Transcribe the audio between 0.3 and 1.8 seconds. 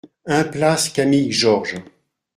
place Camille Georges